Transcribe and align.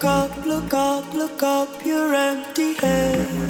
Look 0.00 0.08
up, 0.08 0.46
look 0.46 0.72
up, 0.72 1.12
look 1.12 1.42
up 1.42 1.84
your 1.84 2.14
empty 2.14 2.72
head. 2.72 3.49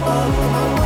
oh, 0.13 0.75
oh. 0.77 0.80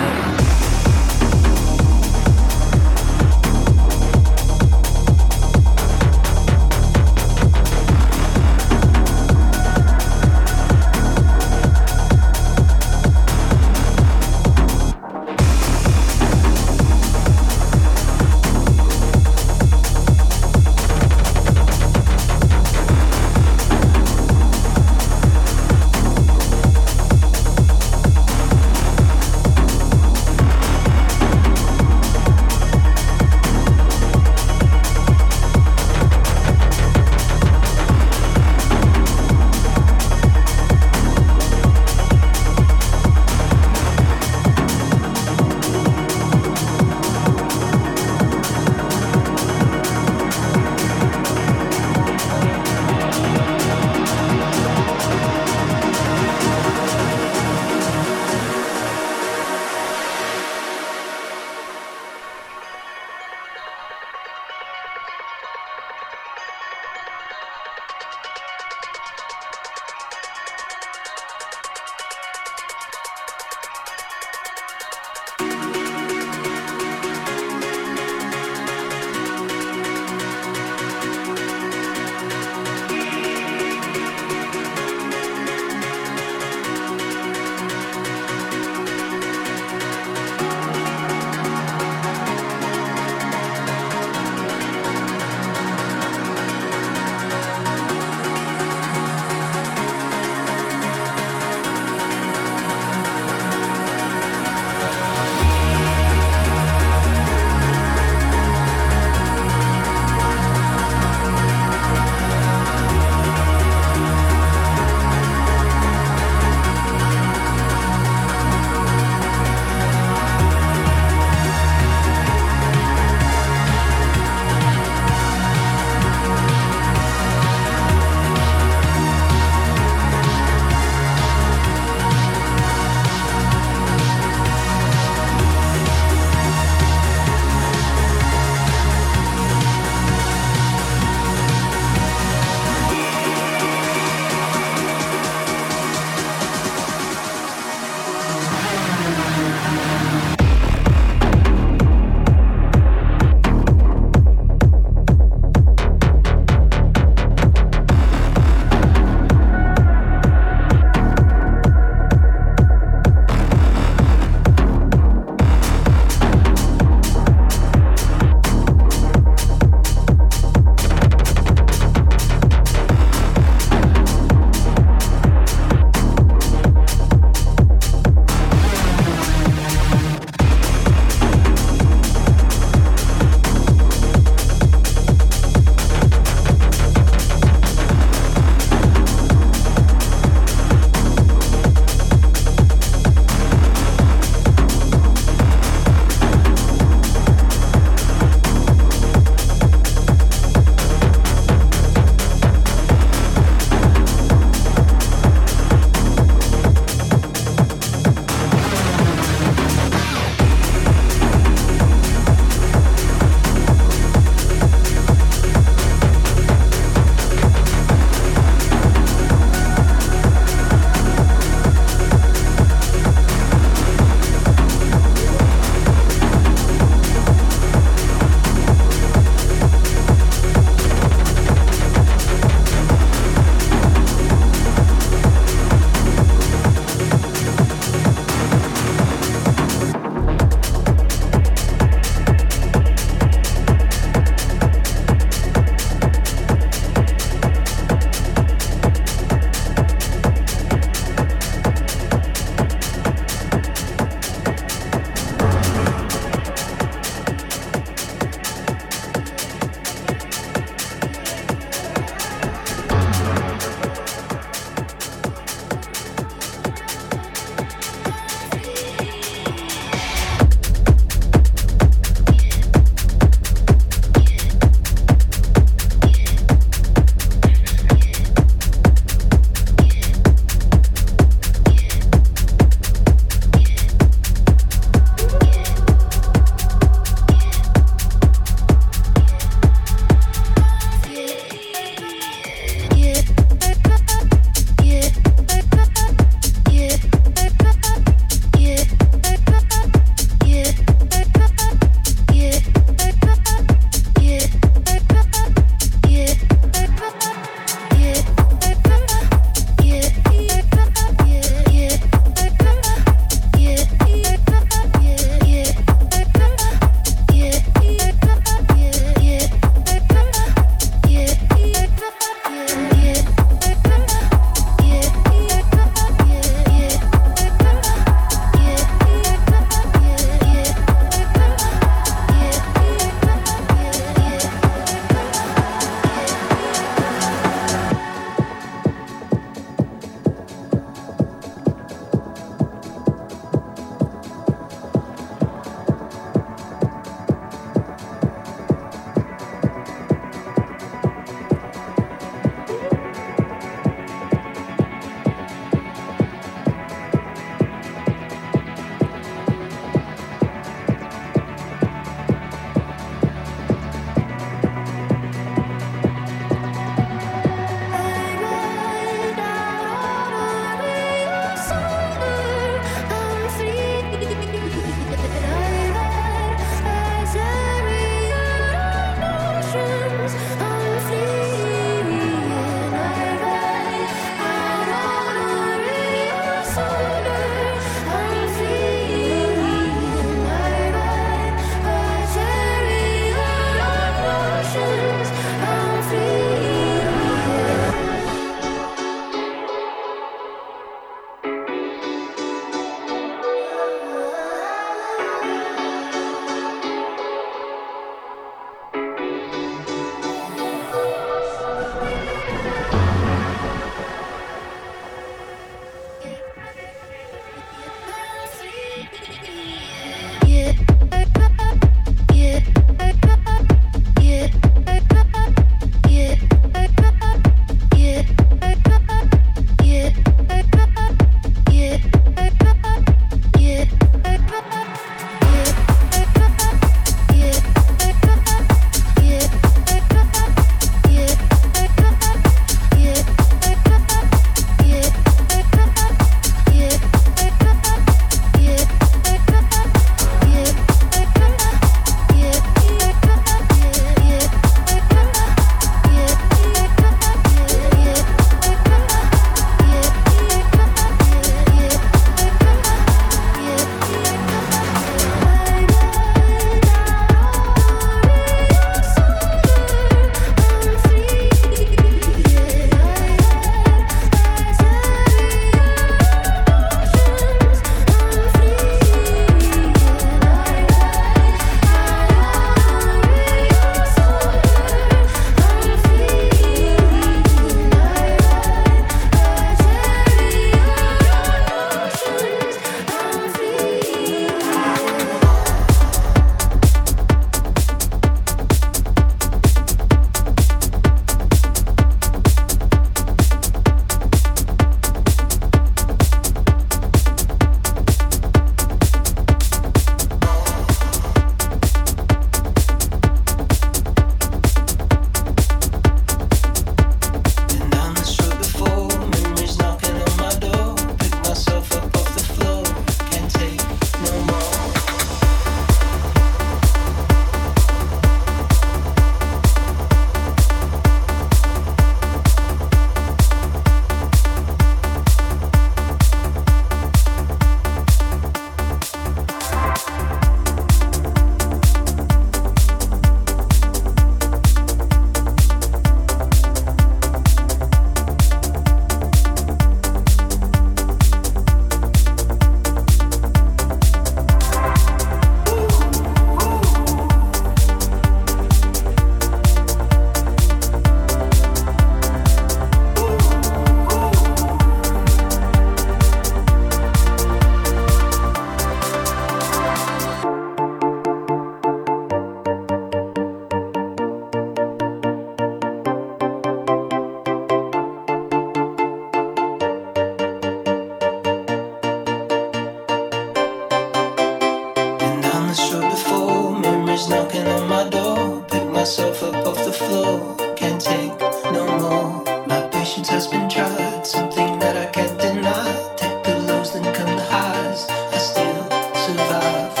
love. 599.61 600.00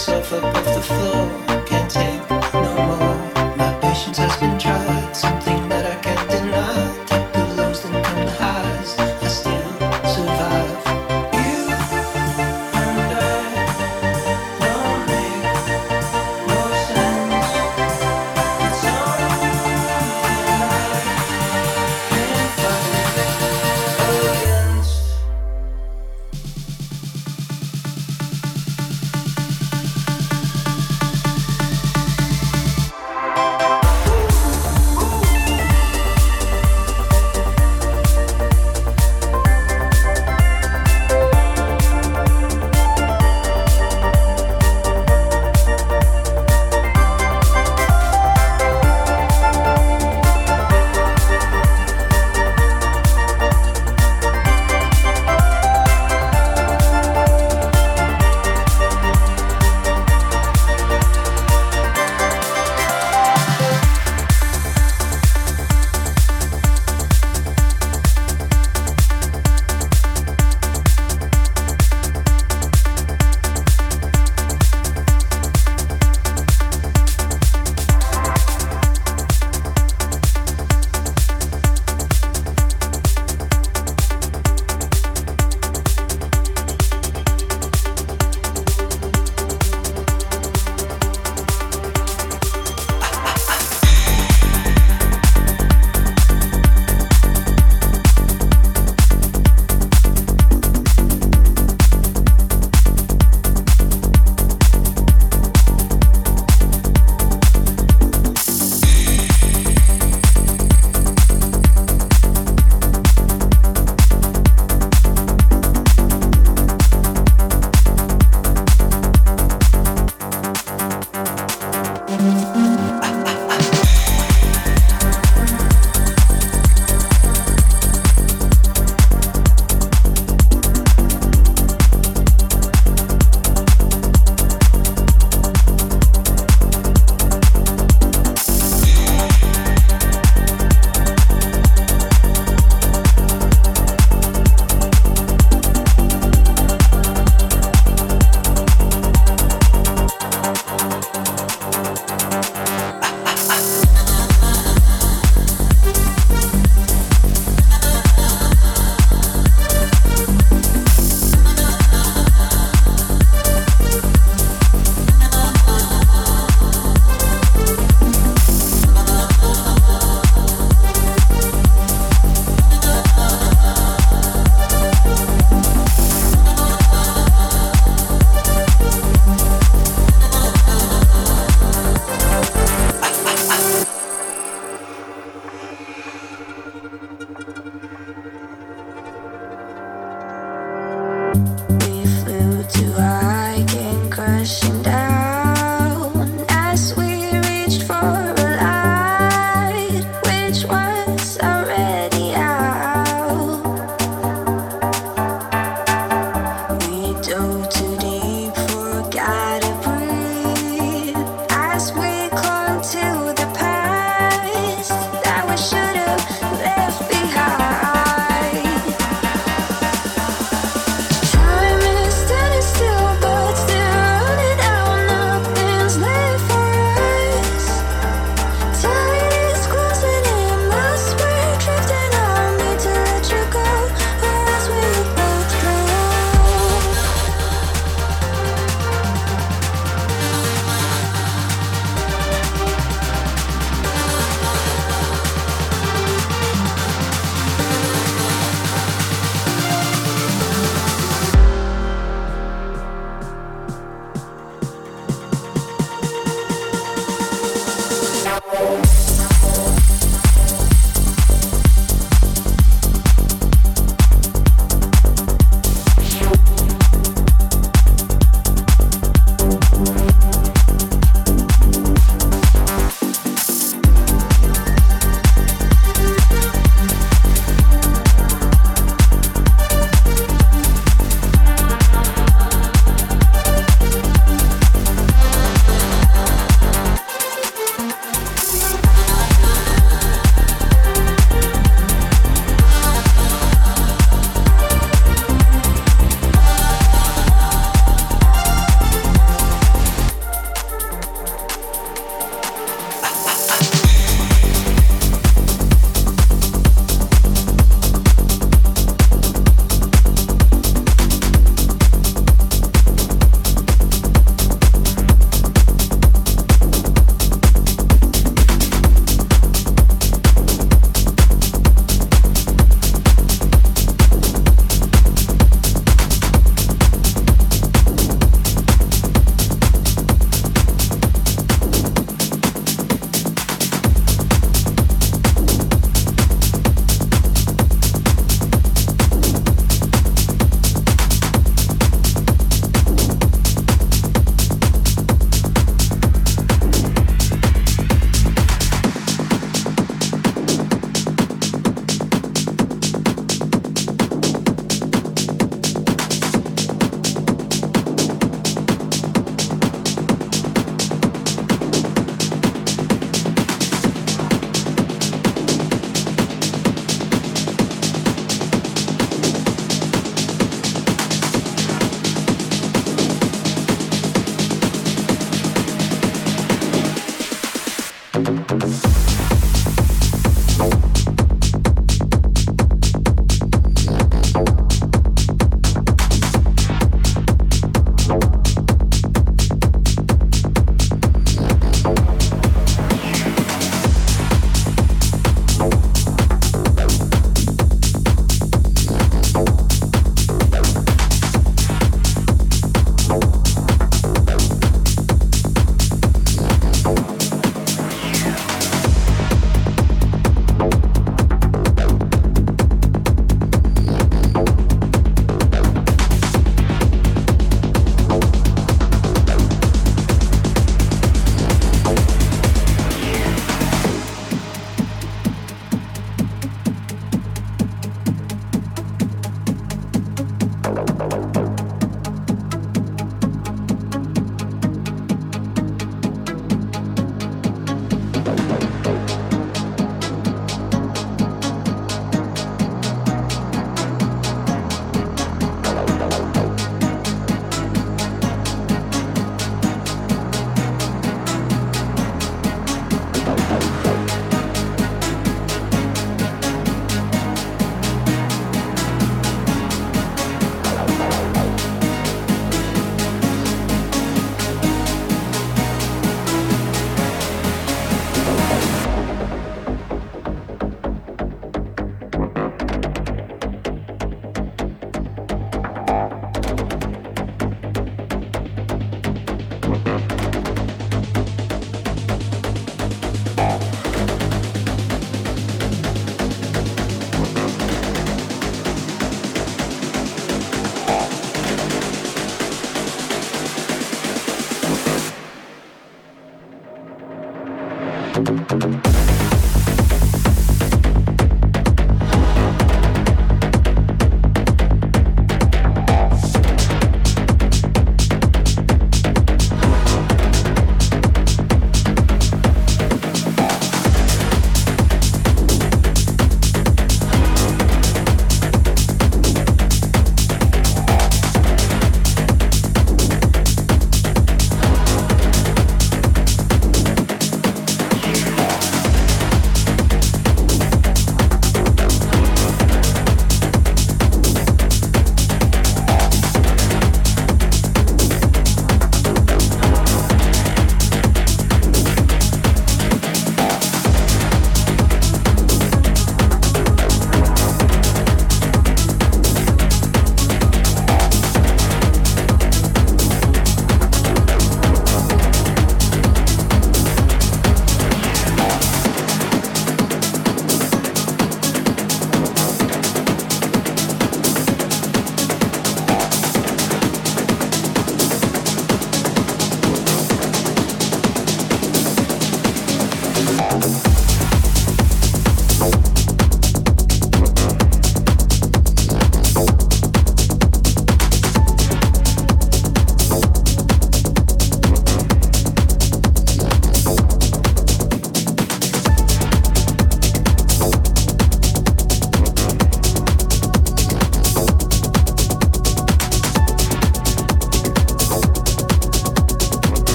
myself 0.00 0.32
above 0.32 0.64
the 0.64 0.80
floor. 0.80 1.19